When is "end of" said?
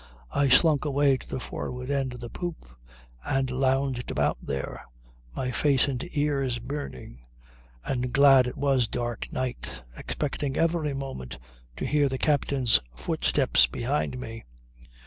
1.91-2.21